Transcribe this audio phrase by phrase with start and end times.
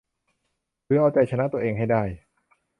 [0.85, 2.03] หรือเอาชนะใจตัวเองให้ได้